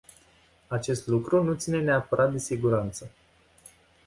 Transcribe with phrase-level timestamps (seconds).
[0.67, 3.11] Acest lucru nu ține neapărat de siguranță.